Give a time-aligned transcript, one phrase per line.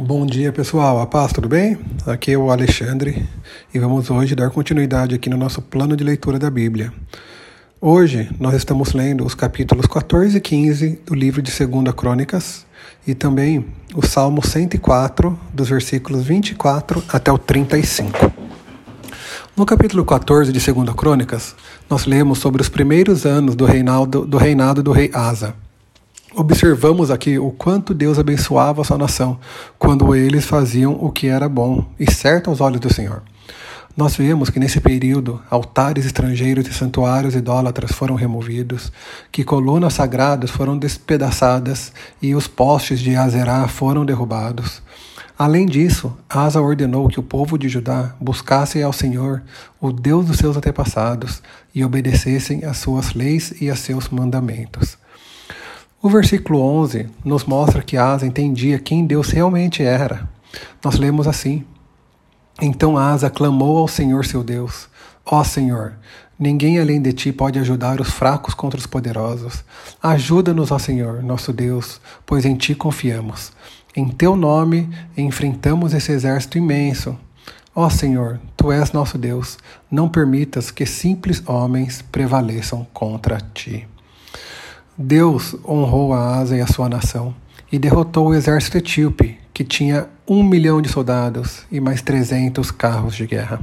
[0.00, 1.76] Bom dia pessoal, a paz, tudo bem?
[2.06, 3.26] Aqui é o Alexandre
[3.74, 6.92] e vamos hoje dar continuidade aqui no nosso plano de leitura da Bíblia.
[7.80, 12.64] Hoje nós estamos lendo os capítulos 14 e 15 do livro de 2 Crônicas
[13.04, 18.30] e também o Salmo 104, dos versículos 24 até o 35.
[19.56, 21.56] No capítulo 14 de 2 Crônicas,
[21.90, 25.56] nós lemos sobre os primeiros anos do reinado do, reinado do rei Asa
[26.34, 29.38] observamos aqui o quanto Deus abençoava a sua nação
[29.78, 33.22] quando eles faziam o que era bom e certo aos olhos do Senhor.
[33.96, 38.92] Nós vemos que nesse período altares estrangeiros e santuários idólatras foram removidos,
[39.32, 44.80] que colunas sagradas foram despedaçadas e os postes de Azerá foram derrubados.
[45.36, 49.42] Além disso, Asa ordenou que o povo de Judá buscasse ao Senhor,
[49.80, 51.42] o Deus dos seus antepassados,
[51.74, 54.96] e obedecessem às suas leis e a seus mandamentos.
[56.00, 60.28] O versículo 11 nos mostra que Asa entendia quem Deus realmente era.
[60.84, 61.64] Nós lemos assim:
[62.62, 64.88] Então Asa clamou ao Senhor seu Deus:
[65.26, 65.94] Ó Senhor,
[66.38, 69.64] ninguém além de ti pode ajudar os fracos contra os poderosos.
[70.00, 73.50] Ajuda-nos, ó Senhor, nosso Deus, pois em ti confiamos.
[73.96, 77.18] Em teu nome enfrentamos esse exército imenso.
[77.74, 79.58] Ó Senhor, tu és nosso Deus,
[79.90, 83.84] não permitas que simples homens prevaleçam contra ti.
[85.00, 87.32] Deus honrou a Asa e a sua nação
[87.70, 93.14] e derrotou o exército etíope, que tinha um milhão de soldados e mais 300 carros
[93.14, 93.60] de guerra.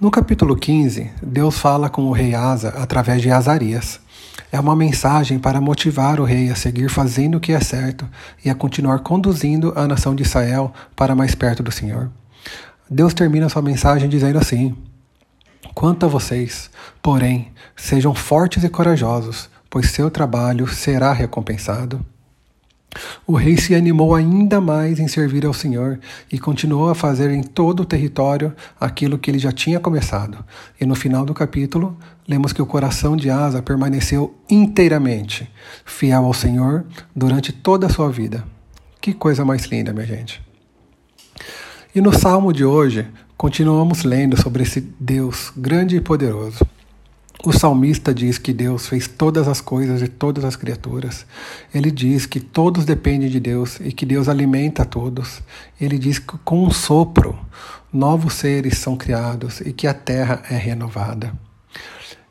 [0.00, 4.00] No capítulo 15, Deus fala com o rei Asa através de Azarias.
[4.50, 8.08] É uma mensagem para motivar o rei a seguir fazendo o que é certo
[8.42, 12.10] e a continuar conduzindo a nação de Israel para mais perto do Senhor.
[12.88, 14.74] Deus termina sua mensagem dizendo assim:
[15.74, 16.70] Quanto a vocês,
[17.02, 22.06] porém, sejam fortes e corajosos, pois seu trabalho será recompensado.
[23.26, 25.98] O rei se animou ainda mais em servir ao Senhor
[26.30, 30.44] e continuou a fazer em todo o território aquilo que ele já tinha começado.
[30.80, 35.50] E no final do capítulo, lemos que o coração de Asa permaneceu inteiramente
[35.84, 38.44] fiel ao Senhor durante toda a sua vida.
[39.00, 40.40] Que coisa mais linda, minha gente.
[41.92, 46.64] E no salmo de hoje, continuamos lendo sobre esse Deus grande e poderoso.
[47.42, 51.26] O salmista diz que Deus fez todas as coisas e todas as criaturas.
[51.74, 55.42] Ele diz que todos dependem de Deus e que Deus alimenta a todos.
[55.80, 57.38] Ele diz que com um sopro
[57.92, 61.34] novos seres são criados e que a terra é renovada.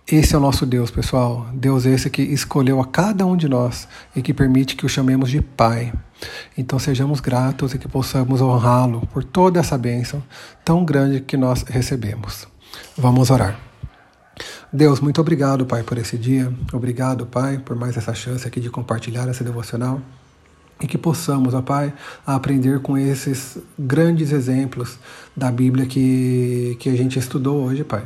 [0.06, 1.48] Esse é o nosso Deus, pessoal.
[1.54, 5.30] Deus esse que escolheu a cada um de nós e que permite que o chamemos
[5.30, 5.94] de Pai.
[6.58, 10.24] Então sejamos gratos e que possamos honrá-lo por toda essa bênção
[10.66, 12.48] tão grande que nós recebemos.
[12.98, 13.73] Vamos orar.
[14.76, 16.52] Deus, muito obrigado, Pai, por esse dia.
[16.74, 20.02] Obrigado, Pai, por mais essa chance aqui de compartilhar essa devocional.
[20.82, 21.94] E que possamos, ó Pai,
[22.26, 24.98] aprender com esses grandes exemplos
[25.38, 28.04] da Bíblia que, que a gente estudou hoje, Pai.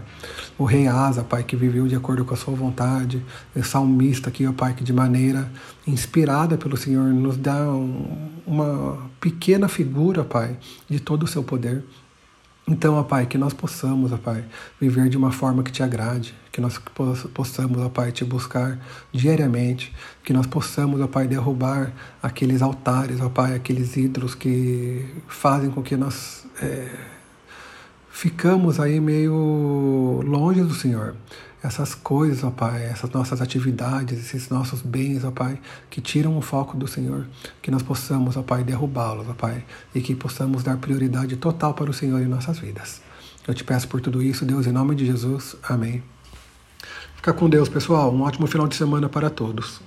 [0.57, 3.23] O rei Asa, Pai, que viveu de acordo com a sua vontade.
[3.55, 5.49] O salmista aqui, ó Pai, que de maneira
[5.87, 10.57] inspirada pelo Senhor nos dá um, uma pequena figura, Pai,
[10.89, 11.81] de todo o seu poder.
[12.69, 14.43] Então, ó Pai, que nós possamos, ó Pai,
[14.77, 16.77] viver de uma forma que te agrade, que nós
[17.33, 18.77] possamos, ó Pai, te buscar
[19.09, 25.71] diariamente, que nós possamos, ó Pai, derrubar aqueles altares, ó Pai, aqueles ídolos que fazem
[25.71, 26.89] com que nós é,
[28.09, 31.15] ficamos aí meio longe do Senhor
[31.67, 36.41] essas coisas, ó Pai, essas nossas atividades, esses nossos bens, ó Pai, que tiram o
[36.41, 37.27] foco do Senhor,
[37.61, 41.89] que nós possamos, ó Pai, derrubá-los, ó Pai, e que possamos dar prioridade total para
[41.89, 43.01] o Senhor em nossas vidas.
[43.47, 45.55] Eu te peço por tudo isso, Deus, em nome de Jesus.
[45.63, 46.03] Amém.
[47.15, 48.13] Fica com Deus, pessoal.
[48.13, 49.81] Um ótimo final de semana para todos.